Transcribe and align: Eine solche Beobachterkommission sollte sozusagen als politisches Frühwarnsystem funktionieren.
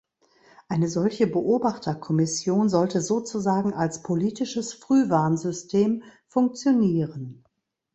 Eine 0.67 0.87
solche 0.87 1.27
Beobachterkommission 1.27 2.69
sollte 2.69 3.01
sozusagen 3.01 3.75
als 3.75 4.01
politisches 4.01 4.73
Frühwarnsystem 4.73 6.01
funktionieren. 6.25 7.43